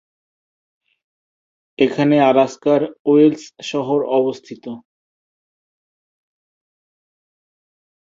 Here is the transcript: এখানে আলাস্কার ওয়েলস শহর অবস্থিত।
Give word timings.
এখানে 1.79 2.15
আলাস্কার 2.21 2.81
ওয়েলস 3.05 3.43
শহর 3.71 3.99
অবস্থিত। 4.19 4.65